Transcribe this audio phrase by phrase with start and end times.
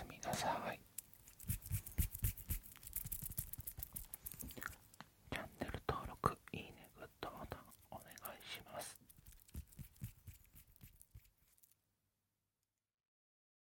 [0.00, 0.79] すみなさい。